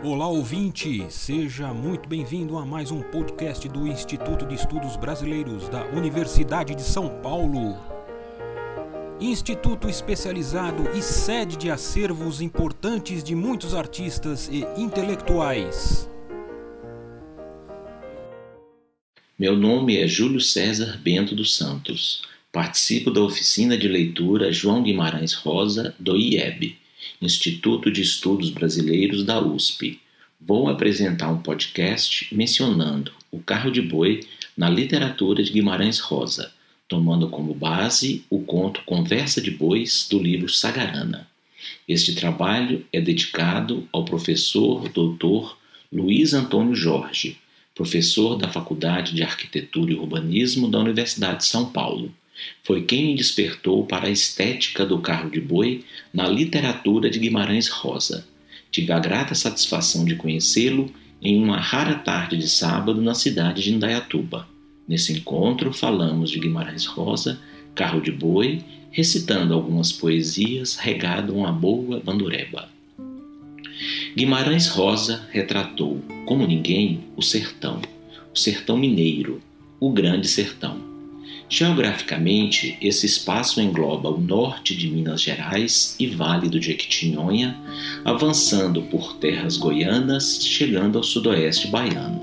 Olá 0.00 0.28
ouvinte, 0.28 1.04
seja 1.10 1.74
muito 1.74 2.08
bem-vindo 2.08 2.56
a 2.56 2.64
mais 2.64 2.92
um 2.92 3.02
podcast 3.02 3.68
do 3.68 3.84
Instituto 3.84 4.46
de 4.46 4.54
Estudos 4.54 4.96
Brasileiros 4.96 5.68
da 5.68 5.86
Universidade 5.86 6.72
de 6.76 6.82
São 6.82 7.20
Paulo. 7.20 7.76
Instituto 9.20 9.88
especializado 9.88 10.88
e 10.96 11.02
sede 11.02 11.56
de 11.56 11.68
acervos 11.68 12.40
importantes 12.40 13.24
de 13.24 13.34
muitos 13.34 13.74
artistas 13.74 14.48
e 14.52 14.64
intelectuais. 14.80 16.08
Meu 19.36 19.56
nome 19.56 19.96
é 19.96 20.06
Júlio 20.06 20.40
César 20.40 20.96
Bento 21.02 21.34
dos 21.34 21.56
Santos. 21.56 22.22
Participo 22.52 23.10
da 23.10 23.20
oficina 23.20 23.76
de 23.76 23.88
leitura 23.88 24.52
João 24.52 24.80
Guimarães 24.80 25.34
Rosa, 25.34 25.92
do 25.98 26.16
IEB, 26.16 26.78
Instituto 27.20 27.90
de 27.90 28.02
Estudos 28.02 28.50
Brasileiros 28.50 29.24
da 29.24 29.40
USP. 29.40 30.00
Vou 30.40 30.68
apresentar 30.68 31.30
um 31.30 31.42
podcast 31.42 32.28
mencionando 32.34 33.12
o 33.30 33.38
carro 33.38 33.70
de 33.70 33.82
boi 33.82 34.20
na 34.56 34.68
literatura 34.68 35.42
de 35.42 35.52
Guimarães 35.52 35.98
Rosa, 35.98 36.52
tomando 36.88 37.28
como 37.28 37.54
base 37.54 38.24
o 38.30 38.40
conto 38.40 38.82
Conversa 38.84 39.40
de 39.40 39.50
Bois 39.50 40.06
do 40.10 40.18
livro 40.18 40.48
Sagarana. 40.48 41.28
Este 41.86 42.14
trabalho 42.14 42.84
é 42.92 43.00
dedicado 43.00 43.88
ao 43.92 44.04
professor 44.04 44.88
doutor 44.88 45.58
Luiz 45.92 46.34
Antônio 46.34 46.74
Jorge, 46.74 47.38
professor 47.74 48.36
da 48.36 48.48
Faculdade 48.48 49.14
de 49.14 49.22
Arquitetura 49.22 49.92
e 49.92 49.94
Urbanismo 49.94 50.68
da 50.68 50.78
Universidade 50.78 51.38
de 51.38 51.46
São 51.46 51.70
Paulo. 51.70 52.12
Foi 52.62 52.82
quem 52.82 53.06
me 53.06 53.14
despertou 53.14 53.84
para 53.86 54.08
a 54.08 54.10
estética 54.10 54.84
do 54.84 54.98
carro 54.98 55.30
de 55.30 55.40
boi 55.40 55.84
na 56.12 56.28
literatura 56.28 57.10
de 57.10 57.18
Guimarães 57.18 57.68
Rosa. 57.68 58.26
Tive 58.70 58.92
a 58.92 58.98
grata 58.98 59.34
satisfação 59.34 60.04
de 60.04 60.14
conhecê-lo 60.14 60.92
em 61.20 61.42
uma 61.42 61.58
rara 61.58 61.94
tarde 61.94 62.36
de 62.36 62.48
sábado 62.48 63.00
na 63.00 63.14
cidade 63.14 63.62
de 63.62 63.72
Indaiatuba. 63.72 64.48
Nesse 64.86 65.12
encontro, 65.12 65.72
falamos 65.72 66.30
de 66.30 66.38
Guimarães 66.38 66.86
Rosa, 66.86 67.40
Carro 67.74 68.00
de 68.00 68.10
Boi, 68.10 68.64
recitando 68.90 69.54
algumas 69.54 69.92
poesias 69.92 70.76
regado 70.76 71.34
uma 71.34 71.52
boa 71.52 72.00
bandureba. 72.00 72.68
Guimarães 74.16 74.68
Rosa 74.68 75.28
retratou, 75.30 76.02
como 76.26 76.46
ninguém, 76.46 77.00
o 77.16 77.22
sertão, 77.22 77.80
o 78.34 78.38
sertão 78.38 78.76
mineiro, 78.76 79.40
o 79.78 79.90
grande 79.90 80.26
sertão. 80.26 80.87
Geograficamente, 81.50 82.76
esse 82.80 83.06
espaço 83.06 83.58
engloba 83.58 84.10
o 84.10 84.20
norte 84.20 84.76
de 84.76 84.86
Minas 84.86 85.22
Gerais 85.22 85.96
e 85.98 86.06
Vale 86.06 86.46
do 86.46 86.60
Jequitinhonha, 86.60 87.56
avançando 88.04 88.82
por 88.82 89.16
terras 89.16 89.56
goianas, 89.56 90.44
chegando 90.44 90.98
ao 90.98 91.02
sudoeste 91.02 91.68
baiano. 91.68 92.20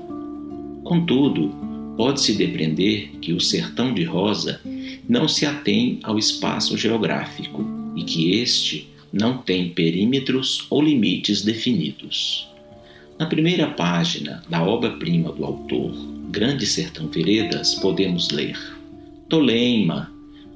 Contudo, 0.84 1.52
pode-se 1.96 2.34
depreender 2.34 3.10
que 3.20 3.32
o 3.32 3.40
sertão 3.40 3.92
de 3.92 4.04
Rosa 4.04 4.60
não 5.08 5.26
se 5.26 5.44
atém 5.44 5.98
ao 6.04 6.16
espaço 6.16 6.78
geográfico 6.78 7.64
e 7.96 8.04
que 8.04 8.30
este 8.36 8.88
não 9.12 9.38
tem 9.38 9.70
perímetros 9.70 10.68
ou 10.70 10.80
limites 10.80 11.42
definidos. 11.42 12.48
Na 13.18 13.26
primeira 13.26 13.66
página 13.66 14.42
da 14.48 14.62
obra-prima 14.62 15.32
do 15.32 15.44
autor, 15.44 15.92
Grande 16.30 16.66
Sertão 16.66 17.08
Veredas, 17.08 17.74
podemos 17.74 18.30
ler 18.30 18.75
Toleima, 19.28 20.12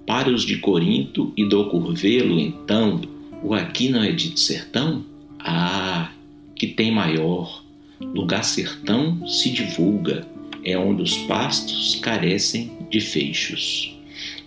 para 0.06 0.30
os 0.30 0.44
de 0.44 0.58
Corinto 0.58 1.32
e 1.36 1.44
do 1.44 1.68
Curvelo, 1.68 2.38
então, 2.38 3.00
o 3.42 3.54
aqui 3.54 3.88
não 3.88 4.02
é 4.02 4.12
dito 4.12 4.40
sertão? 4.40 5.04
Ah, 5.38 6.10
que 6.54 6.66
tem 6.66 6.92
maior. 6.92 7.64
Lugar 8.00 8.44
sertão 8.44 9.26
se 9.26 9.50
divulga, 9.50 10.26
é 10.64 10.76
onde 10.76 11.02
os 11.02 11.16
pastos 11.18 11.94
carecem 11.96 12.72
de 12.90 13.00
feixos. 13.00 13.96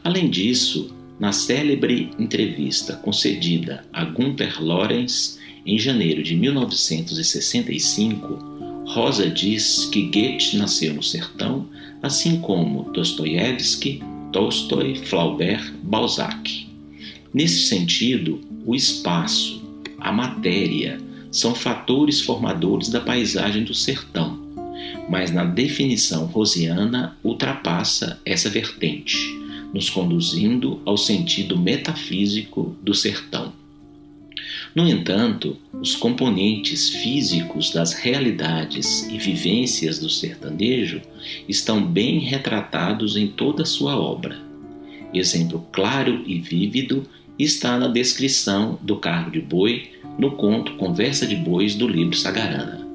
Além 0.03 0.29
disso, 0.29 0.93
na 1.19 1.31
célebre 1.31 2.09
entrevista 2.19 2.95
concedida 2.97 3.85
a 3.93 4.03
Gunther 4.03 4.61
Lorenz 4.61 5.39
em 5.65 5.79
janeiro 5.79 6.21
de 6.21 6.35
1965, 6.35 8.51
Rosa 8.85 9.29
diz 9.29 9.85
que 9.85 10.01
Goethe 10.03 10.57
nasceu 10.57 10.93
no 10.93 11.01
sertão, 11.01 11.69
assim 12.01 12.41
como 12.41 12.91
Dostoiévski, 12.91 14.03
Tolstói, 14.33 14.95
Flaubert, 14.95 15.71
Balzac. 15.83 16.67
Nesse 17.31 17.67
sentido, 17.67 18.41
o 18.65 18.75
espaço, 18.75 19.63
a 19.99 20.11
matéria, 20.11 20.99
são 21.31 21.55
fatores 21.55 22.19
formadores 22.21 22.89
da 22.89 22.99
paisagem 22.99 23.63
do 23.63 23.73
sertão, 23.73 24.39
mas 25.07 25.31
na 25.31 25.45
definição 25.45 26.25
rosiana 26.25 27.15
ultrapassa 27.23 28.19
essa 28.25 28.49
vertente, 28.49 29.17
nos 29.73 29.89
conduzindo 29.89 30.81
ao 30.83 30.97
sentido 30.97 31.57
metafísico 31.57 32.75
do 32.81 32.93
sertão. 32.93 33.53
No 34.75 34.87
entanto, 34.87 35.55
os 35.71 35.95
componentes 35.95 36.89
físicos 36.89 37.71
das 37.71 37.93
realidades 37.93 39.07
e 39.07 39.17
vivências 39.19 39.99
do 39.99 40.09
sertanejo 40.09 41.01
estão 41.47 41.85
bem 41.85 42.19
retratados 42.19 43.15
em 43.15 43.27
toda 43.27 43.63
a 43.63 43.67
sua 43.67 43.95
obra. 43.95 44.37
Exemplo 45.13 45.63
claro 45.71 46.23
e 46.25 46.39
vívido 46.39 47.07
está 47.37 47.77
na 47.77 47.87
descrição 47.87 48.79
do 48.81 48.95
carro 48.95 49.29
de 49.29 49.39
boi 49.39 49.91
no 50.17 50.31
conto 50.31 50.75
Conversa 50.75 51.27
de 51.27 51.35
Bois 51.35 51.75
do 51.75 51.87
livro 51.87 52.17
Sagarana. 52.17 52.87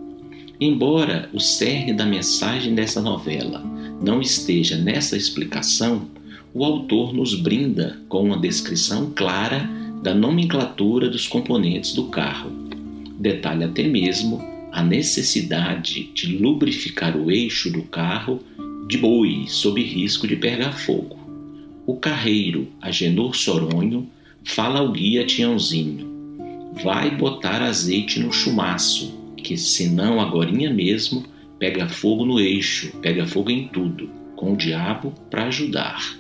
Embora 0.61 1.31
o 1.33 1.39
cerne 1.39 1.93
da 1.93 2.05
mensagem 2.05 2.75
dessa 2.75 3.01
novela 3.01 3.65
não 4.03 4.21
esteja 4.21 4.77
nessa 4.77 5.17
explicação, 5.17 6.09
o 6.53 6.65
autor 6.65 7.13
nos 7.13 7.35
brinda 7.35 8.01
com 8.09 8.25
uma 8.25 8.39
descrição 8.39 9.13
clara 9.15 9.71
da 10.03 10.15
nomenclatura 10.15 11.09
dos 11.09 11.27
componentes 11.27 11.93
do 11.93 12.05
carro. 12.05 12.51
Detalha 13.19 13.67
até 13.67 13.83
mesmo 13.83 14.41
a 14.71 14.83
necessidade 14.83 16.11
de 16.15 16.37
lubrificar 16.37 17.17
o 17.17 17.31
eixo 17.31 17.71
do 17.71 17.83
carro 17.83 18.41
de 18.87 18.97
boi 18.97 19.45
sob 19.49 19.83
risco 19.83 20.27
de 20.27 20.37
pegar 20.37 20.73
fogo. 20.73 21.19
O 21.87 21.97
carreiro, 21.97 22.69
Agenor 22.81 23.35
Soronho, 23.35 24.09
fala 24.45 24.81
ao 24.81 24.93
guia 24.93 25.27
Tiãozinho: 25.27 26.07
vai 26.83 27.11
botar 27.11 27.63
azeite 27.63 28.21
no 28.21 28.33
chumaço, 28.33 29.19
que 29.37 29.57
senão 29.57 30.21
agorinha 30.21 30.73
mesmo 30.73 31.25
pega 31.59 31.89
fogo 31.89 32.25
no 32.25 32.39
eixo, 32.39 32.93
pega 33.03 33.27
fogo 33.27 33.51
em 33.51 33.67
tudo, 33.69 34.09
com 34.37 34.53
o 34.53 34.57
diabo 34.57 35.13
para 35.29 35.47
ajudar. 35.47 36.17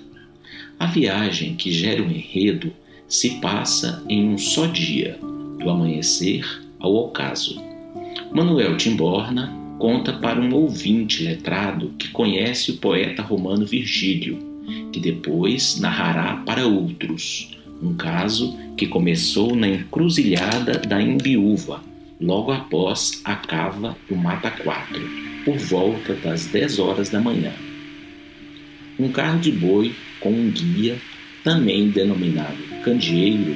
A 0.78 0.86
viagem 0.86 1.54
que 1.54 1.70
gera 1.70 2.02
o 2.02 2.10
enredo 2.10 2.72
se 3.08 3.30
passa 3.40 4.04
em 4.06 4.28
um 4.28 4.36
só 4.36 4.66
dia, 4.66 5.18
do 5.58 5.70
amanhecer 5.70 6.44
ao 6.78 6.94
ocaso. 6.94 7.60
Manuel 8.30 8.76
Timborna 8.76 9.52
conta 9.78 10.12
para 10.12 10.38
um 10.38 10.54
ouvinte 10.54 11.22
letrado 11.22 11.94
que 11.98 12.08
conhece 12.08 12.72
o 12.72 12.76
poeta 12.76 13.22
romano 13.22 13.64
Virgílio, 13.64 14.38
que 14.92 15.00
depois 15.00 15.80
narrará 15.80 16.36
para 16.44 16.66
outros, 16.66 17.56
um 17.82 17.94
caso 17.94 18.54
que 18.76 18.86
começou 18.86 19.56
na 19.56 19.68
encruzilhada 19.68 20.78
da 20.78 21.00
Imbiúva, 21.00 21.82
logo 22.20 22.52
após 22.52 23.22
a 23.24 23.34
cava 23.36 23.96
do 24.08 24.16
Mata 24.16 24.50
Quatro, 24.50 25.00
por 25.44 25.56
volta 25.56 26.14
das 26.14 26.46
10 26.46 26.78
horas 26.78 27.08
da 27.08 27.20
manhã. 27.20 27.52
Um 28.98 29.10
carro 29.10 29.38
de 29.38 29.52
boi 29.52 29.94
com 30.20 30.30
um 30.30 30.50
guia 30.50 30.98
também 31.42 31.88
denominado 31.88 32.67
candeeiro, 32.88 33.54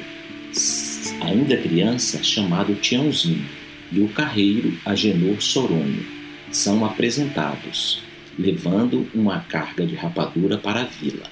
ainda 1.23 1.57
criança, 1.57 2.23
chamado 2.23 2.75
Tiãozinho, 2.75 3.49
e 3.91 4.01
o 4.01 4.09
carreiro 4.09 4.75
Agenor 4.85 5.41
Soronho, 5.41 6.05
são 6.51 6.85
apresentados, 6.85 8.03
levando 8.39 9.09
uma 9.15 9.41
carga 9.41 9.87
de 9.87 9.95
rapadura 9.95 10.59
para 10.59 10.83
a 10.83 10.85
vila. 10.85 11.25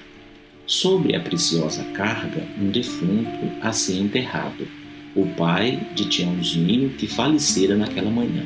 Sobre 0.65 1.15
a 1.15 1.19
preciosa 1.19 1.83
carga, 1.93 2.43
um 2.59 2.71
defunto 2.71 3.51
a 3.61 3.71
ser 3.71 3.99
enterrado, 3.99 4.67
o 5.15 5.27
pai 5.27 5.79
de 5.93 6.05
Tiãozinho 6.05 6.89
que 6.97 7.05
falecera 7.05 7.75
naquela 7.77 8.09
manhã. 8.09 8.43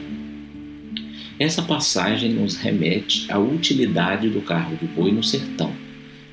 Essa 1.40 1.62
passagem 1.62 2.34
nos 2.34 2.58
remete 2.58 3.32
à 3.32 3.40
utilidade 3.40 4.30
do 4.30 4.42
carro 4.42 4.76
de 4.76 4.86
boi 4.86 5.14
no 5.14 5.24
sertão 5.24 5.74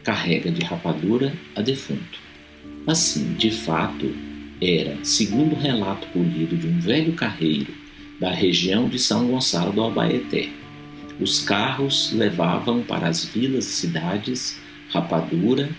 carrega 0.02 0.50
de 0.50 0.64
rapadura 0.64 1.32
a 1.54 1.62
defunto. 1.62 2.31
Assim, 2.86 3.34
de 3.34 3.50
fato, 3.50 4.12
era, 4.60 4.98
segundo 5.04 5.54
o 5.54 5.58
relato 5.58 6.06
polido 6.08 6.56
de 6.56 6.66
um 6.66 6.78
velho 6.78 7.12
carreiro 7.12 7.72
da 8.20 8.30
região 8.30 8.88
de 8.88 8.98
São 8.98 9.26
Gonçalo 9.28 9.72
do 9.72 9.82
Abaeté. 9.82 10.48
Os 11.20 11.40
carros 11.40 12.12
levavam 12.12 12.82
para 12.82 13.08
as 13.08 13.24
vilas 13.24 13.66
e 13.66 13.72
cidades 13.72 14.60
rapadura, 14.90 15.70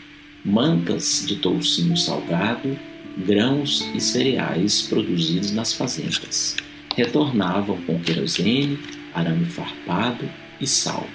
mantas 0.44 1.24
de 1.28 1.38
toucinho 1.38 1.96
salgado, 1.96 2.78
grãos 3.18 3.86
e 3.94 4.02
cereais 4.02 4.82
produzidos 4.82 5.52
nas 5.52 5.74
fazendas. 5.74 6.56
retornavam 6.96 7.78
com 7.84 8.00
querosene, 8.00 8.78
arame 9.14 9.46
farpado 9.46 10.30
e 10.62 10.68
sal. 10.68 11.08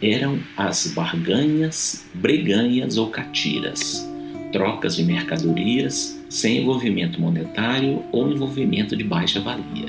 Eram 0.00 0.38
as 0.56 0.88
barganhas, 0.94 2.08
breganhas 2.14 2.96
ou 2.96 3.10
catiras, 3.10 4.09
trocas 4.52 4.96
de 4.96 5.04
mercadorias 5.04 6.20
sem 6.28 6.58
envolvimento 6.58 7.20
monetário 7.20 8.02
ou 8.12 8.30
envolvimento 8.30 8.96
de 8.96 9.04
baixa 9.04 9.40
valia. 9.40 9.88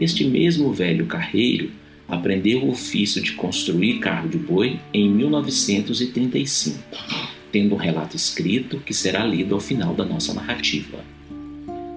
Este 0.00 0.24
mesmo 0.24 0.72
velho 0.72 1.06
carreiro 1.06 1.70
aprendeu 2.08 2.64
o 2.64 2.70
ofício 2.70 3.22
de 3.22 3.32
construir 3.32 3.98
carro 3.98 4.28
de 4.28 4.38
boi 4.38 4.78
em 4.92 5.08
1935, 5.10 6.78
tendo 7.50 7.74
um 7.74 7.78
relato 7.78 8.16
escrito 8.16 8.80
que 8.80 8.92
será 8.92 9.24
lido 9.24 9.54
ao 9.54 9.60
final 9.60 9.94
da 9.94 10.04
nossa 10.04 10.34
narrativa. 10.34 11.04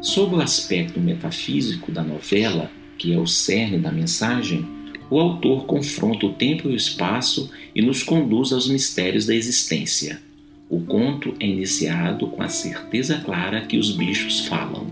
Sob 0.02 0.36
o 0.36 0.42
aspecto 0.42 1.00
metafísico 1.00 1.92
da 1.92 2.04
novela, 2.04 2.72
que 2.98 3.14
é 3.14 3.18
o 3.18 3.28
cerne 3.28 3.78
da 3.78 3.92
mensagem, 3.92 4.66
o 5.10 5.20
autor 5.20 5.66
confronta 5.66 6.26
o 6.26 6.34
tempo 6.34 6.70
e 6.70 6.74
o 6.74 6.76
espaço 6.76 7.50
e 7.74 7.82
nos 7.82 8.04
conduz 8.04 8.52
aos 8.52 8.68
mistérios 8.70 9.26
da 9.26 9.34
existência. 9.34 10.27
O 10.70 10.82
conto 10.82 11.34
é 11.40 11.46
iniciado 11.46 12.28
com 12.28 12.42
a 12.42 12.50
certeza 12.50 13.20
clara 13.20 13.62
que 13.62 13.78
os 13.78 13.92
bichos 13.92 14.46
falam, 14.48 14.88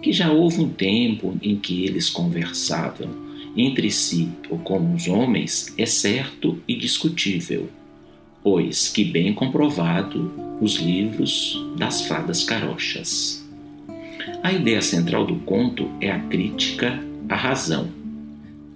que 0.00 0.12
já 0.12 0.30
houve 0.30 0.60
um 0.60 0.68
tempo 0.68 1.36
em 1.42 1.56
que 1.56 1.84
eles 1.84 2.08
conversavam 2.08 3.08
entre 3.56 3.90
si 3.90 4.28
ou 4.48 4.58
com 4.58 4.94
os 4.94 5.08
homens 5.08 5.74
é 5.76 5.84
certo 5.84 6.62
e 6.66 6.76
discutível, 6.76 7.68
pois 8.42 8.88
que 8.88 9.04
bem 9.04 9.34
comprovado 9.34 10.32
os 10.60 10.76
livros 10.76 11.60
das 11.76 12.06
fadas 12.06 12.44
carochas. 12.44 13.44
A 14.42 14.52
ideia 14.52 14.80
central 14.80 15.26
do 15.26 15.36
conto 15.36 15.90
é 16.00 16.10
a 16.10 16.18
crítica 16.20 17.02
à 17.28 17.34
razão, 17.34 17.88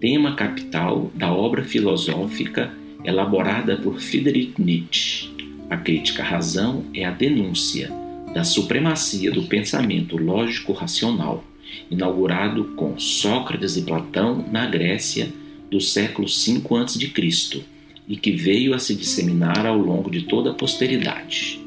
tema 0.00 0.34
capital 0.34 1.10
da 1.14 1.32
obra 1.32 1.62
filosófica 1.64 2.72
elaborada 3.04 3.76
por 3.76 4.00
Friedrich 4.00 4.60
Nietzsche. 4.60 5.33
A 5.70 5.76
crítica 5.76 6.22
à 6.22 6.26
razão 6.26 6.84
é 6.92 7.04
a 7.04 7.10
denúncia 7.10 7.90
da 8.34 8.44
supremacia 8.44 9.30
do 9.30 9.44
pensamento 9.44 10.16
lógico-racional, 10.16 11.44
inaugurado 11.90 12.64
com 12.76 12.98
Sócrates 12.98 13.76
e 13.76 13.82
Platão 13.82 14.44
na 14.50 14.66
Grécia 14.66 15.28
do 15.70 15.80
século 15.80 16.28
V 16.28 16.62
a.C. 16.76 17.64
e 18.06 18.16
que 18.16 18.32
veio 18.32 18.74
a 18.74 18.78
se 18.78 18.94
disseminar 18.94 19.64
ao 19.64 19.78
longo 19.78 20.10
de 20.10 20.22
toda 20.22 20.50
a 20.50 20.54
posteridade. 20.54 21.60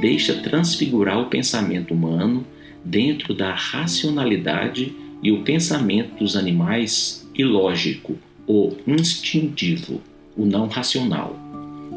Deixa 0.00 0.34
transfigurar 0.34 1.20
o 1.20 1.26
pensamento 1.26 1.92
humano 1.92 2.46
dentro 2.84 3.34
da 3.34 3.52
racionalidade 3.54 4.94
e 5.22 5.32
o 5.32 5.42
pensamento 5.42 6.16
dos 6.18 6.36
animais 6.36 7.28
ilógico, 7.34 8.18
o 8.46 8.76
instintivo, 8.86 10.00
o 10.36 10.44
não 10.44 10.66
racional 10.66 11.41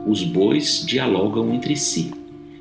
os 0.05 0.23
bois 0.23 0.85
dialogam 0.85 1.53
entre 1.53 1.75
si, 1.75 2.11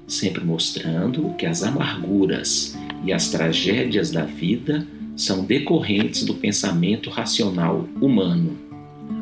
sempre 0.07 0.43
mostrando 0.43 1.35
que 1.37 1.45
as 1.45 1.63
amarguras 1.63 2.77
e 3.05 3.13
as 3.13 3.31
tragédias 3.31 4.11
da 4.11 4.25
vida 4.25 4.87
são 5.15 5.45
decorrentes 5.45 6.25
do 6.25 6.35
pensamento 6.35 7.11
racional 7.11 7.87
humano. 8.01 8.57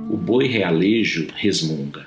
O 0.09 0.17
boi 0.17 0.47
realejo 0.47 1.29
resmunga. 1.35 2.07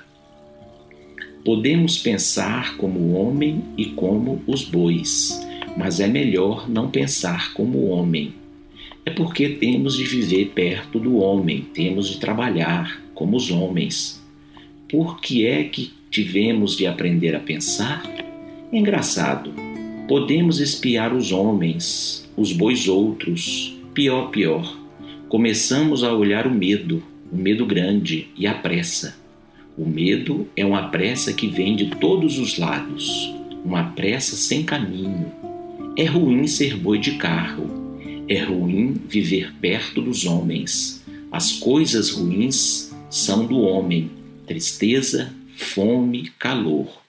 Podemos 1.44 1.98
pensar 1.98 2.76
como 2.76 2.98
o 2.98 3.12
homem 3.12 3.62
e 3.76 3.86
como 3.86 4.42
os 4.46 4.64
bois, 4.64 5.40
mas 5.76 6.00
é 6.00 6.06
melhor 6.08 6.68
não 6.68 6.90
pensar 6.90 7.52
como 7.52 7.78
o 7.78 7.88
homem. 7.88 8.34
É 9.04 9.10
porque 9.10 9.50
temos 9.50 9.96
de 9.96 10.04
viver 10.04 10.46
perto 10.46 10.98
do 10.98 11.18
homem, 11.18 11.66
temos 11.72 12.08
de 12.08 12.18
trabalhar 12.18 13.00
como 13.14 13.36
os 13.36 13.50
homens. 13.50 14.20
Por 14.88 15.20
que 15.20 15.46
é 15.46 15.62
que 15.64 15.92
tivemos 16.10 16.76
de 16.76 16.86
aprender 16.86 17.34
a 17.34 17.40
pensar? 17.40 18.02
É 18.72 18.78
engraçado. 18.78 19.52
Podemos 20.08 20.60
espiar 20.60 21.14
os 21.14 21.32
homens, 21.32 22.28
os 22.36 22.52
bois 22.52 22.88
outros, 22.88 23.76
pior, 23.92 24.30
pior. 24.30 24.78
Começamos 25.28 26.04
a 26.04 26.12
olhar 26.12 26.46
o 26.46 26.54
medo, 26.54 27.02
o 27.32 27.36
medo 27.36 27.66
grande 27.66 28.28
e 28.36 28.46
a 28.46 28.54
pressa. 28.54 29.16
O 29.76 29.84
medo 29.84 30.48
é 30.56 30.64
uma 30.64 30.88
pressa 30.88 31.32
que 31.32 31.48
vem 31.48 31.76
de 31.76 31.86
todos 31.86 32.38
os 32.38 32.56
lados, 32.56 33.34
uma 33.64 33.84
pressa 33.90 34.36
sem 34.36 34.62
caminho. 34.62 35.32
É 35.96 36.04
ruim 36.04 36.46
ser 36.46 36.76
boi 36.76 36.98
de 36.98 37.12
carro, 37.12 37.68
é 38.28 38.42
ruim 38.42 38.94
viver 39.08 39.52
perto 39.60 40.00
dos 40.00 40.24
homens. 40.24 41.04
As 41.30 41.52
coisas 41.52 42.10
ruins 42.10 42.94
são 43.10 43.46
do 43.46 43.60
homem, 43.60 44.10
tristeza, 44.46 45.34
fome, 45.56 46.30
calor. 46.38 47.02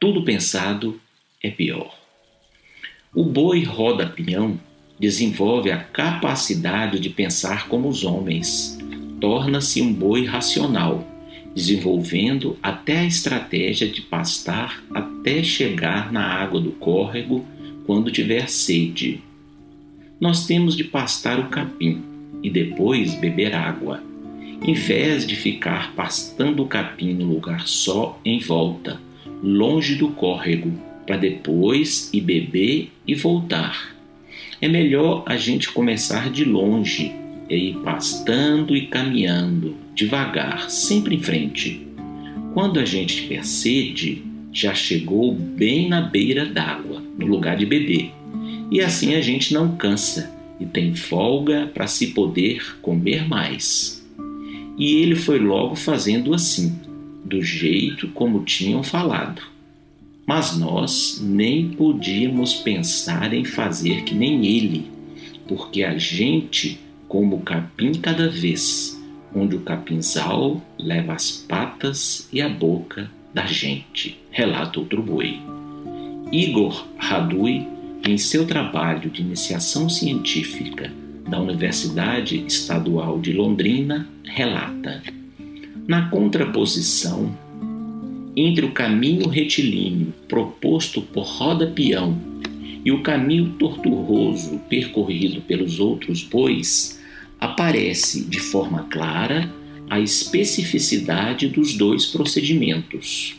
Tudo 0.00 0.24
pensado 0.24 1.00
é 1.42 1.50
pior. 1.50 1.94
O 3.14 3.24
boi 3.24 3.62
roda 3.62 4.06
pinhão 4.06 4.58
desenvolve 4.98 5.70
a 5.70 5.78
capacidade 5.78 6.98
de 6.98 7.10
pensar 7.10 7.68
como 7.68 7.88
os 7.88 8.04
homens. 8.04 8.78
Torna-se 9.20 9.80
um 9.80 9.92
boi 9.92 10.24
racional, 10.24 11.06
desenvolvendo 11.54 12.58
até 12.62 12.98
a 12.98 13.06
estratégia 13.06 13.88
de 13.88 14.02
pastar 14.02 14.82
até 14.92 15.42
chegar 15.42 16.12
na 16.12 16.24
água 16.24 16.60
do 16.60 16.72
córrego 16.72 17.44
quando 17.86 18.10
tiver 18.10 18.48
sede. 18.48 19.22
Nós 20.18 20.46
temos 20.46 20.76
de 20.76 20.84
pastar 20.84 21.38
o 21.38 21.48
capim 21.48 22.02
e 22.42 22.50
depois 22.50 23.14
beber 23.14 23.54
água 23.54 24.02
em 24.62 24.74
vez 24.74 25.26
de 25.26 25.36
ficar 25.36 25.94
pastando 25.94 26.62
o 26.62 26.66
capim 26.66 27.14
no 27.14 27.24
lugar 27.24 27.66
só 27.66 28.20
em 28.24 28.38
volta, 28.38 29.00
longe 29.42 29.94
do 29.94 30.08
córrego, 30.08 30.72
para 31.06 31.16
depois 31.16 32.10
ir 32.12 32.22
beber 32.22 32.90
e 33.06 33.14
voltar. 33.14 33.94
É 34.60 34.68
melhor 34.68 35.22
a 35.26 35.36
gente 35.36 35.70
começar 35.70 36.30
de 36.30 36.44
longe 36.44 37.12
e 37.48 37.70
ir 37.70 37.74
pastando 37.80 38.74
e 38.74 38.86
caminhando, 38.86 39.76
devagar, 39.94 40.70
sempre 40.70 41.16
em 41.16 41.22
frente. 41.22 41.86
Quando 42.54 42.80
a 42.80 42.84
gente 42.84 43.16
tiver 43.16 43.44
sede, 43.44 44.22
já 44.52 44.74
chegou 44.74 45.34
bem 45.34 45.88
na 45.88 46.00
beira 46.00 46.46
d'água, 46.46 47.02
no 47.18 47.26
lugar 47.26 47.56
de 47.56 47.66
beber. 47.66 48.12
E 48.70 48.80
assim 48.80 49.14
a 49.14 49.20
gente 49.20 49.52
não 49.52 49.76
cansa 49.76 50.32
e 50.58 50.64
tem 50.64 50.94
folga 50.94 51.70
para 51.74 51.86
se 51.86 52.08
poder 52.08 52.78
comer 52.80 53.28
mais. 53.28 53.93
E 54.76 54.96
ele 54.96 55.14
foi 55.14 55.38
logo 55.38 55.76
fazendo 55.76 56.34
assim, 56.34 56.78
do 57.24 57.40
jeito 57.42 58.08
como 58.08 58.44
tinham 58.44 58.82
falado. 58.82 59.42
Mas 60.26 60.56
nós 60.56 61.20
nem 61.22 61.70
podíamos 61.70 62.54
pensar 62.54 63.32
em 63.32 63.44
fazer 63.44 64.04
que 64.04 64.14
nem 64.14 64.46
ele, 64.46 64.90
porque 65.46 65.84
a 65.84 65.96
gente, 65.98 66.80
como 67.06 67.40
capim 67.40 67.92
cada 67.92 68.28
vez, 68.28 69.00
onde 69.34 69.54
o 69.54 69.60
capinzal 69.60 70.62
leva 70.78 71.12
as 71.12 71.30
patas 71.30 72.28
e 72.32 72.40
a 72.40 72.48
boca 72.48 73.10
da 73.32 73.46
gente, 73.46 74.18
relata 74.30 74.80
outro 74.80 75.02
boi. 75.02 75.38
Igor 76.32 76.86
Radui, 76.96 77.66
em 78.06 78.16
seu 78.18 78.46
trabalho 78.46 79.10
de 79.10 79.22
iniciação 79.22 79.88
científica 79.88 80.90
da 81.28 81.40
Universidade 81.40 82.44
Estadual 82.46 83.20
de 83.20 83.32
Londrina, 83.32 84.08
relata: 84.24 85.02
Na 85.86 86.08
contraposição 86.08 87.36
entre 88.36 88.64
o 88.64 88.72
caminho 88.72 89.28
retilíneo 89.28 90.12
proposto 90.28 91.00
por 91.00 91.24
Roda 91.24 91.68
Peão 91.68 92.18
e 92.84 92.90
o 92.92 93.02
caminho 93.02 93.52
tortuoso 93.58 94.60
percorrido 94.68 95.40
pelos 95.42 95.80
outros 95.80 96.22
bois, 96.22 97.00
aparece 97.40 98.24
de 98.24 98.40
forma 98.40 98.84
clara 98.90 99.50
a 99.88 100.00
especificidade 100.00 101.48
dos 101.48 101.74
dois 101.74 102.06
procedimentos. 102.06 103.36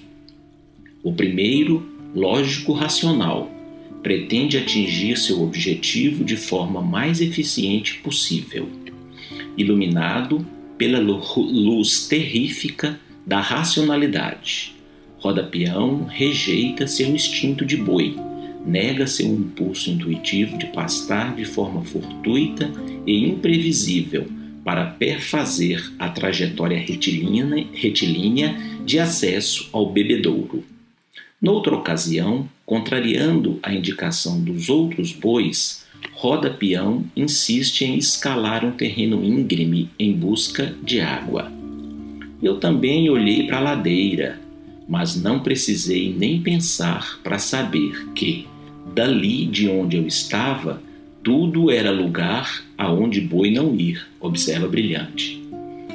O 1.04 1.14
primeiro, 1.14 1.86
lógico-racional, 2.16 3.50
pretende 4.06 4.56
atingir 4.56 5.18
seu 5.18 5.42
objetivo 5.42 6.24
de 6.24 6.38
forma 6.38 6.80
mais 6.80 7.22
eficiente 7.22 7.96
possível, 8.04 8.70
iluminado 9.58 10.46
pela 10.78 11.00
luz 11.00 12.08
terrífica 12.08 13.00
da 13.26 13.42
racionalidade. 13.42 14.76
Roda 15.18 15.44
peão 15.44 16.04
rejeita 16.04 16.86
seu 16.86 17.08
instinto 17.08 17.66
de 17.66 17.78
boi, 17.78 18.16
nega 18.64 19.08
seu 19.08 19.26
impulso 19.26 19.90
intuitivo 19.90 20.56
de 20.56 20.68
pastar 20.68 21.36
de 21.36 21.44
forma 21.44 21.84
fortuita 21.84 22.72
e 23.08 23.28
imprevisível 23.28 24.28
para 24.64 24.86
perfazer 24.86 25.84
a 25.98 26.10
trajetória 26.10 26.78
retilínea, 26.78 27.66
retilínea 27.74 28.56
de 28.86 29.00
acesso 29.00 29.68
ao 29.74 29.92
bebedouro. 29.92 30.64
Noutra 31.42 31.74
ocasião, 31.76 32.48
contrariando 32.66 33.60
a 33.62 33.74
indicação 33.74 34.42
dos 34.42 34.70
outros 34.70 35.12
bois, 35.12 35.86
Roda 36.14 36.50
Peão 36.50 37.06
insiste 37.16 37.84
em 37.84 37.98
escalar 37.98 38.66
um 38.66 38.72
terreno 38.72 39.24
íngreme 39.24 39.90
em 40.00 40.14
busca 40.14 40.74
de 40.84 41.00
água. 41.00 41.52
Eu 42.42 42.60
também 42.60 43.10
olhei 43.10 43.46
para 43.48 43.58
a 43.58 43.62
ladeira, 43.62 44.40
mas 44.88 45.22
não 45.22 45.40
precisei 45.40 46.14
nem 46.18 46.42
pensar 46.42 47.20
para 47.24 47.40
saber 47.40 48.08
que, 48.14 48.48
dali 48.94 49.46
de 49.46 49.68
onde 49.68 49.98
eu 49.98 50.08
estava, 50.08 50.82
tudo 51.24 51.72
era 51.72 51.92
lugar 51.92 52.64
aonde 52.78 53.20
boi 53.22 53.52
não 53.52 53.76
ir, 53.76 54.06
observa 54.20 54.68
brilhante. 54.68 55.42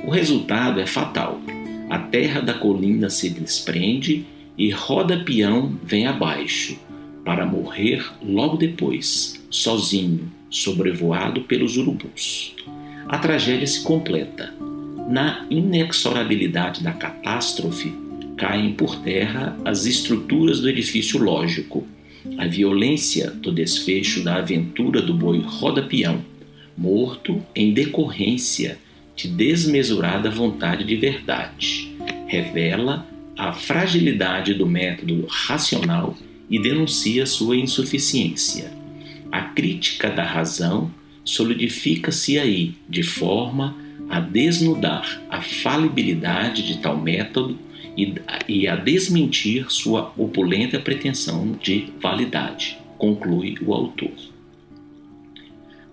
O 0.04 0.10
resultado 0.10 0.80
é 0.80 0.86
fatal. 0.86 1.40
A 1.88 1.98
terra 1.98 2.40
da 2.40 2.54
colina 2.54 3.10
se 3.10 3.30
desprende 3.30 4.24
e 4.60 4.68
roda 4.68 5.16
peão 5.24 5.74
vem 5.82 6.06
abaixo, 6.06 6.78
para 7.24 7.46
morrer 7.46 8.04
logo 8.22 8.58
depois, 8.58 9.42
sozinho, 9.48 10.30
sobrevoado 10.50 11.40
pelos 11.44 11.78
urubus. 11.78 12.54
A 13.08 13.16
tragédia 13.16 13.66
se 13.66 13.82
completa. 13.82 14.52
Na 15.08 15.46
inexorabilidade 15.48 16.82
da 16.82 16.92
catástrofe, 16.92 17.90
caem 18.36 18.74
por 18.74 18.96
terra 18.96 19.56
as 19.64 19.86
estruturas 19.86 20.60
do 20.60 20.68
edifício 20.68 21.18
lógico, 21.18 21.86
a 22.36 22.46
violência 22.46 23.30
do 23.30 23.50
desfecho 23.50 24.22
da 24.22 24.36
aventura 24.36 25.00
do 25.00 25.14
boi 25.14 25.38
roda-peão, 25.38 26.20
morto 26.76 27.42
em 27.56 27.72
decorrência 27.72 28.76
de 29.16 29.26
desmesurada 29.26 30.30
vontade 30.30 30.84
de 30.84 30.96
verdade, 30.96 31.96
revela 32.26 33.08
a 33.40 33.54
fragilidade 33.54 34.52
do 34.52 34.66
método 34.66 35.24
racional 35.26 36.14
e 36.50 36.60
denuncia 36.60 37.24
sua 37.24 37.56
insuficiência. 37.56 38.70
A 39.32 39.40
crítica 39.40 40.10
da 40.10 40.24
razão 40.24 40.92
solidifica-se 41.24 42.38
aí, 42.38 42.74
de 42.86 43.02
forma 43.02 43.74
a 44.10 44.20
desnudar 44.20 45.22
a 45.30 45.40
falibilidade 45.40 46.66
de 46.66 46.82
tal 46.82 47.00
método 47.00 47.58
e, 47.96 48.14
e 48.46 48.68
a 48.68 48.76
desmentir 48.76 49.72
sua 49.72 50.12
opulenta 50.18 50.78
pretensão 50.78 51.58
de 51.62 51.86
validade, 51.98 52.76
conclui 52.98 53.56
o 53.64 53.72
autor. 53.72 54.12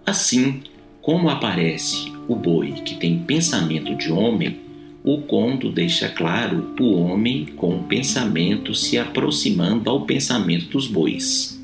Assim, 0.05 0.63
como 1.01 1.29
aparece 1.29 2.11
o 2.27 2.35
boi 2.35 2.73
que 2.73 2.95
tem 2.95 3.19
pensamento 3.19 3.95
de 3.95 4.11
homem, 4.11 4.66
o 5.09 5.21
conto 5.21 5.71
deixa 5.71 6.09
claro 6.09 6.75
o 6.81 6.91
homem 6.99 7.45
com 7.55 7.77
o 7.77 7.83
pensamento 7.83 8.75
se 8.75 8.97
aproximando 8.97 9.89
ao 9.89 10.05
pensamento 10.05 10.71
dos 10.71 10.85
bois. 10.85 11.57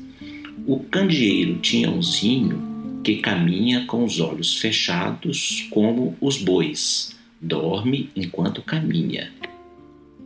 O 0.66 0.78
candeeiro 0.78 1.58
tinha 1.58 1.90
um 1.90 2.02
zinho 2.02 3.02
que 3.04 3.16
caminha 3.16 3.84
com 3.84 4.02
os 4.02 4.18
olhos 4.18 4.56
fechados, 4.56 5.66
como 5.68 6.16
os 6.22 6.38
bois, 6.38 7.14
dorme 7.38 8.08
enquanto 8.16 8.62
caminha. 8.62 9.30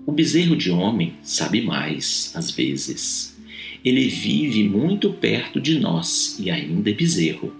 O 0.06 0.12
bezerro 0.12 0.54
de 0.54 0.70
homem 0.70 1.14
sabe 1.20 1.60
mais, 1.60 2.30
às 2.36 2.52
vezes. 2.52 3.36
Ele 3.84 4.06
vive 4.06 4.62
muito 4.62 5.12
perto 5.12 5.60
de 5.60 5.80
nós 5.80 6.38
e 6.38 6.52
ainda 6.52 6.88
é 6.88 6.94
bezerro. 6.94 7.52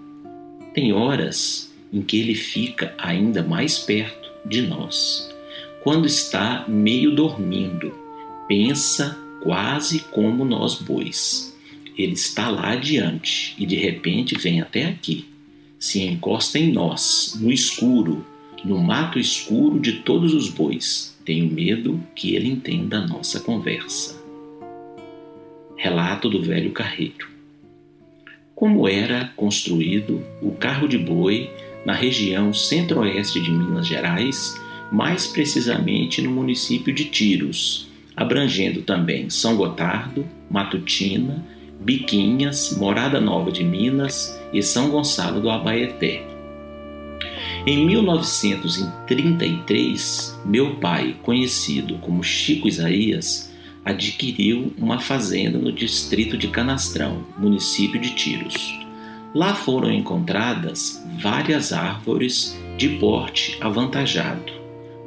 Tem 0.73 0.93
horas 0.93 1.75
em 1.93 2.01
que 2.01 2.17
ele 2.17 2.37
fica 2.37 2.95
ainda 2.97 3.43
mais 3.43 3.77
perto 3.77 4.31
de 4.49 4.63
nós 4.63 5.28
quando 5.83 6.07
está 6.07 6.65
meio 6.67 7.15
dormindo, 7.15 7.95
pensa 8.49 9.17
quase 9.41 10.01
como 10.11 10.45
nós 10.45 10.75
bois. 10.75 11.57
Ele 11.97 12.13
está 12.13 12.49
lá 12.49 12.73
adiante 12.73 13.55
e 13.59 13.67
de 13.67 13.77
repente 13.77 14.37
vem 14.37 14.61
até 14.61 14.87
aqui. 14.87 15.27
Se 15.79 16.03
encosta 16.03 16.59
em 16.59 16.73
nós, 16.73 17.39
no 17.41 17.53
escuro, 17.53 18.25
no 18.65 18.79
mato 18.79 19.19
escuro 19.19 19.79
de 19.79 20.01
todos 20.01 20.35
os 20.35 20.49
bois. 20.49 21.17
Tenho 21.25 21.51
medo 21.51 22.03
que 22.15 22.35
ele 22.35 22.49
entenda 22.49 22.99
a 22.99 23.07
nossa 23.07 23.41
conversa. 23.41 24.21
Relato 25.77 26.29
do 26.29 26.43
velho 26.43 26.73
carreiro. 26.73 27.29
Como 28.55 28.89
era 28.89 29.33
construído 29.37 30.25
o 30.43 30.51
carro 30.53 30.89
de 30.89 30.99
boi 30.99 31.49
na 31.87 31.93
região 31.93 32.53
centro-oeste 32.53 33.41
de 33.41 33.53
Minas 33.53 33.87
Gerais 33.87 34.55
mais 34.91 35.27
precisamente 35.27 36.23
no 36.23 36.31
município 36.31 36.95
de 36.95 37.07
Tiros, 37.07 37.89
abrangendo 38.17 38.83
também 38.83 39.29
São 39.31 39.57
Gotardo, 39.57 40.25
Matutina, 40.51 41.45
Biquinhas, 41.81 42.77
Morada 42.77 43.21
Nova 43.21 43.53
de 43.53 43.63
Minas 43.63 44.37
e 44.53 44.61
São 44.63 44.91
Gonçalo 44.91 45.41
do 45.41 45.49
Abaeté. 45.51 46.27
Em 47.67 47.87
1933, 47.87 50.41
meu 50.45 50.77
pai, 50.77 51.17
conhecido 51.23 51.97
como 51.99 52.25
Chico 52.25 52.67
Isaías, 52.67 53.53
adquiriu 53.85 54.73
uma 54.79 54.99
fazenda 54.99 55.59
no 55.59 55.71
distrito 55.71 56.37
de 56.37 56.49
Canastrão, 56.49 57.25
município 57.37 58.01
de 58.01 58.11
Tiros. 58.15 58.77
Lá 59.35 59.55
foram 59.55 59.93
encontradas 59.93 61.05
várias 61.21 61.73
árvores 61.73 62.59
de 62.77 62.89
porte 62.99 63.57
avantajado 63.61 64.58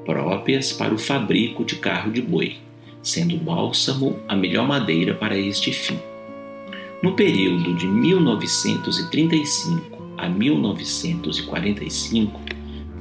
próprias 0.05 0.72
para 0.72 0.93
o 0.93 0.98
fabrico 0.98 1.63
de 1.63 1.75
carro 1.75 2.12
de 2.12 2.22
boi, 2.22 2.58
sendo 3.01 3.36
o 3.36 3.39
bálsamo 3.39 4.20
a 4.27 4.36
melhor 4.36 4.67
madeira 4.67 5.13
para 5.13 5.38
este 5.38 5.72
fim. 5.72 5.98
No 7.01 7.13
período 7.13 7.74
de 7.74 7.88
1935 7.88 10.01
a 10.17 10.27
1945, 10.29 12.41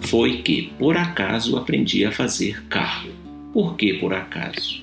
foi 0.00 0.38
que, 0.38 0.72
por 0.78 0.96
acaso, 0.96 1.58
aprendi 1.58 2.06
a 2.06 2.12
fazer 2.12 2.62
carro. 2.68 3.10
Por 3.52 3.76
que 3.76 3.94
por 3.94 4.14
acaso? 4.14 4.80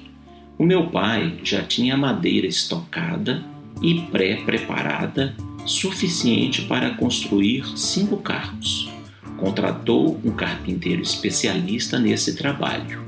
O 0.58 0.64
meu 0.64 0.88
pai 0.88 1.40
já 1.44 1.64
tinha 1.64 1.98
madeira 1.98 2.46
estocada 2.46 3.44
e 3.82 4.02
pré-preparada 4.12 5.36
suficiente 5.66 6.62
para 6.64 6.90
construir 6.92 7.66
cinco 7.76 8.18
carros 8.18 8.90
contratou 9.38 10.20
um 10.26 10.32
carpinteiro 10.32 11.02
especialista 11.02 12.00
nesse 12.00 12.36
trabalho. 12.36 13.06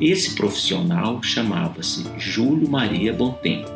Esse 0.00 0.34
profissional 0.34 1.22
chamava-se 1.22 2.04
Júlio 2.18 2.68
Maria 2.68 3.12
Bom 3.12 3.32
Tempo. 3.32 3.70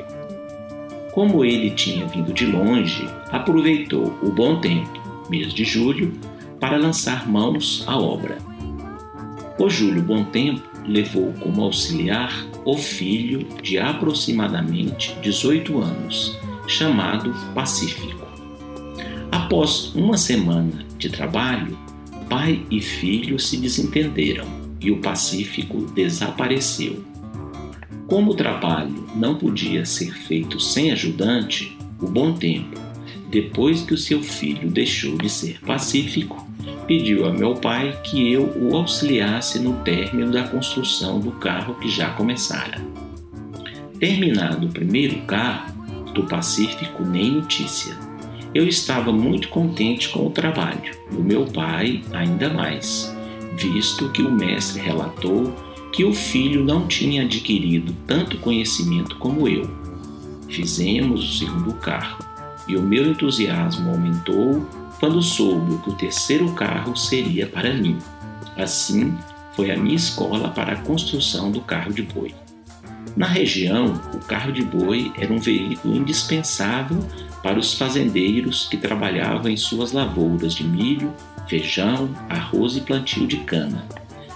Como 1.12 1.44
ele 1.44 1.70
tinha 1.70 2.06
vindo 2.06 2.32
de 2.32 2.46
longe, 2.46 3.08
aproveitou 3.32 4.16
o 4.22 4.30
bom 4.30 4.60
tempo, 4.60 5.00
mês 5.28 5.52
de 5.52 5.64
julho, 5.64 6.12
para 6.60 6.76
lançar 6.76 7.28
mãos 7.28 7.82
à 7.86 7.98
obra. 7.98 8.38
O 9.58 9.68
Júlio 9.68 10.02
Bom 10.02 10.24
Tempo 10.24 10.62
levou 10.86 11.32
como 11.40 11.62
auxiliar 11.62 12.32
o 12.64 12.76
filho 12.76 13.46
de 13.62 13.78
aproximadamente 13.78 15.16
18 15.22 15.78
anos, 15.80 16.38
chamado 16.66 17.34
Pacífico. 17.54 18.26
Após 19.32 19.92
uma 19.94 20.16
semana 20.16 20.89
de 21.00 21.08
trabalho, 21.08 21.76
pai 22.28 22.64
e 22.70 22.80
filho 22.80 23.38
se 23.40 23.56
desentenderam 23.56 24.46
e 24.80 24.90
o 24.90 24.98
Pacífico 24.98 25.86
desapareceu. 25.94 27.02
Como 28.06 28.32
o 28.32 28.36
trabalho 28.36 29.06
não 29.16 29.36
podia 29.36 29.84
ser 29.84 30.12
feito 30.12 30.60
sem 30.60 30.92
ajudante, 30.92 31.76
o 32.00 32.06
bom 32.06 32.34
tempo, 32.34 32.78
depois 33.30 33.82
que 33.82 33.94
o 33.94 33.98
seu 33.98 34.22
filho 34.22 34.68
deixou 34.68 35.16
de 35.16 35.30
ser 35.30 35.60
pacífico, 35.60 36.44
pediu 36.86 37.24
a 37.26 37.32
meu 37.32 37.54
pai 37.54 37.96
que 38.02 38.32
eu 38.32 38.52
o 38.60 38.76
auxiliasse 38.76 39.60
no 39.60 39.74
término 39.84 40.32
da 40.32 40.42
construção 40.48 41.20
do 41.20 41.30
carro 41.32 41.74
que 41.74 41.88
já 41.88 42.10
começara. 42.10 42.80
Terminado 44.00 44.66
o 44.66 44.72
primeiro 44.72 45.20
carro, 45.22 45.72
do 46.12 46.24
Pacífico 46.24 47.04
nem 47.04 47.30
notícia 47.30 48.09
eu 48.54 48.66
estava 48.66 49.12
muito 49.12 49.48
contente 49.48 50.08
com 50.08 50.26
o 50.26 50.30
trabalho, 50.30 50.92
o 51.12 51.20
meu 51.20 51.46
pai 51.46 52.02
ainda 52.12 52.52
mais, 52.52 53.14
visto 53.56 54.08
que 54.10 54.22
o 54.22 54.30
mestre 54.30 54.80
relatou 54.80 55.54
que 55.92 56.04
o 56.04 56.12
filho 56.12 56.64
não 56.64 56.86
tinha 56.86 57.22
adquirido 57.22 57.94
tanto 58.06 58.38
conhecimento 58.38 59.16
como 59.16 59.48
eu. 59.48 59.68
Fizemos 60.48 61.22
o 61.22 61.38
segundo 61.38 61.74
carro 61.74 62.24
e 62.66 62.76
o 62.76 62.82
meu 62.82 63.06
entusiasmo 63.08 63.90
aumentou 63.90 64.66
quando 64.98 65.22
soube 65.22 65.78
que 65.82 65.90
o 65.90 65.94
terceiro 65.94 66.52
carro 66.52 66.96
seria 66.96 67.46
para 67.46 67.72
mim. 67.72 67.98
Assim, 68.56 69.16
foi 69.54 69.70
a 69.70 69.76
minha 69.76 69.96
escola 69.96 70.48
para 70.48 70.72
a 70.72 70.80
construção 70.82 71.50
do 71.50 71.60
carro 71.60 71.92
de 71.92 72.02
boi. 72.02 72.34
Na 73.16 73.26
região, 73.26 74.00
o 74.14 74.18
carro 74.18 74.52
de 74.52 74.62
boi 74.62 75.12
era 75.18 75.32
um 75.32 75.38
veículo 75.38 75.96
indispensável 75.96 76.98
para 77.42 77.58
os 77.58 77.74
fazendeiros 77.74 78.66
que 78.68 78.76
trabalhavam 78.76 79.50
em 79.50 79.56
suas 79.56 79.92
lavouras 79.92 80.54
de 80.54 80.64
milho, 80.64 81.14
feijão, 81.48 82.10
arroz 82.28 82.76
e 82.76 82.80
plantio 82.80 83.26
de 83.26 83.38
cana. 83.38 83.84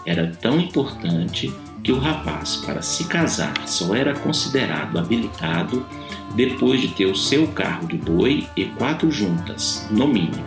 Era 0.07 0.31
tão 0.41 0.59
importante 0.59 1.53
que 1.83 1.93
o 1.93 1.99
rapaz, 1.99 2.57
para 2.57 2.81
se 2.81 3.05
casar, 3.05 3.69
só 3.69 3.95
era 3.95 4.15
considerado 4.15 4.99
habilitado 4.99 5.87
depois 6.35 6.81
de 6.81 6.89
ter 6.89 7.07
o 7.07 7.15
seu 7.15 7.47
carro 7.49 7.87
de 7.87 7.97
boi 7.97 8.49
e 8.57 8.65
quatro 8.65 9.11
juntas, 9.11 9.87
no 9.91 10.09
mínimo. 10.09 10.45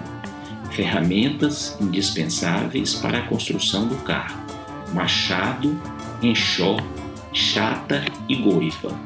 Ferramentas 0.72 1.78
indispensáveis 1.80 2.96
para 2.96 3.20
a 3.20 3.28
construção 3.28 3.88
do 3.88 3.96
carro: 3.98 4.40
machado, 4.94 5.80
enxó, 6.22 6.78
chata 7.32 8.04
e 8.28 8.36
goiva. 8.36 9.00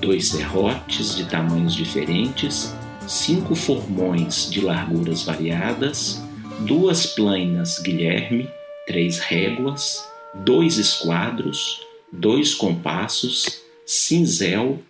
Dois 0.00 0.28
serrotes 0.28 1.14
de 1.14 1.24
tamanhos 1.26 1.74
diferentes, 1.74 2.74
cinco 3.06 3.54
formões 3.54 4.50
de 4.50 4.60
larguras 4.60 5.22
variadas, 5.24 6.22
duas 6.60 7.06
plainas 7.06 7.78
Guilherme, 7.78 8.48
três 8.86 9.18
réguas, 9.18 10.08
dois 10.34 10.78
esquadros, 10.78 11.80
dois 12.12 12.54
compassos, 12.54 13.62
cinzel, 13.86 14.82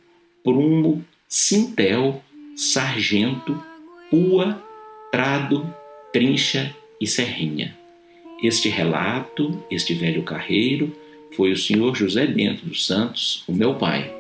prumo, 0.45 1.05
cintel, 1.29 2.23
sargento, 2.57 3.61
pua, 4.11 4.63
prado, 5.11 5.75
trincha 6.13 6.75
e 7.01 7.07
serrinha. 7.07 7.77
Este 8.43 8.69
relato, 8.69 9.63
este 9.71 9.95
velho 9.95 10.23
carreiro, 10.23 10.95
foi 11.37 11.53
o 11.53 11.57
senhor 11.57 11.95
José 11.95 12.27
Bento 12.27 12.67
dos 12.67 12.87
Santos, 12.87 13.45
o 13.47 13.53
meu 13.53 13.75
pai, 13.77 14.13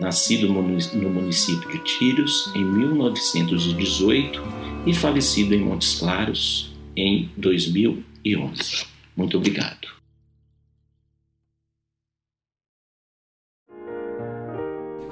nascido 0.00 0.48
no 0.48 1.10
município 1.10 1.70
de 1.70 1.78
Tírios 1.84 2.50
em 2.54 2.64
1918 2.64 4.42
e 4.86 4.94
falecido 4.94 5.54
em 5.54 5.60
Montes 5.60 5.98
Claros 5.98 6.74
em 6.96 7.30
2011. 7.36 8.86
Muito 9.14 9.36
obrigado. 9.36 10.00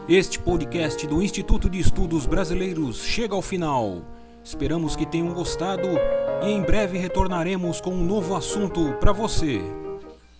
Este 0.09 0.39
podcast 0.39 1.07
do 1.07 1.23
Instituto 1.23 1.69
de 1.69 1.79
Estudos 1.79 2.25
Brasileiros 2.25 3.05
chega 3.05 3.35
ao 3.35 3.43
final. 3.43 4.03
Esperamos 4.43 4.97
que 4.97 5.05
tenham 5.05 5.35
gostado 5.35 5.87
e 6.43 6.47
em 6.47 6.63
breve 6.63 6.97
retornaremos 6.97 7.79
com 7.83 7.91
um 7.91 8.03
novo 8.03 8.35
assunto 8.35 8.95
para 8.99 9.13
você. 9.13 9.61